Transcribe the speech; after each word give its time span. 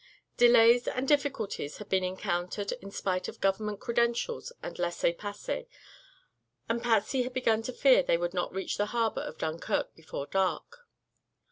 Delays 0.35 0.87
and 0.87 1.07
difficulties 1.07 1.77
had 1.77 1.87
been 1.87 2.03
encountered 2.03 2.71
in 2.81 2.89
spite 2.89 3.27
of 3.27 3.39
government 3.39 3.79
credentials 3.79 4.51
and 4.63 4.79
laissez 4.79 5.13
passer 5.13 5.65
and 6.67 6.81
Patsy 6.81 7.21
had 7.21 7.33
begun 7.35 7.61
to 7.61 7.71
fear 7.71 8.01
they 8.01 8.17
would 8.17 8.33
not 8.33 8.51
reach 8.51 8.77
the 8.77 8.87
harbor 8.97 9.21
of 9.21 9.37
Dunkirk 9.37 9.93
before 9.93 10.25
dark. 10.25 10.87